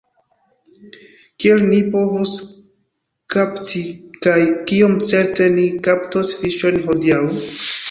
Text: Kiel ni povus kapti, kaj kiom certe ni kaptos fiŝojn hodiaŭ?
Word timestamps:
Kiel 1.43 1.61
ni 1.73 1.81
povus 1.95 2.31
kapti, 3.35 3.83
kaj 4.25 4.39
kiom 4.73 4.99
certe 5.13 5.51
ni 5.59 5.69
kaptos 5.91 6.35
fiŝojn 6.43 6.83
hodiaŭ? 6.91 7.25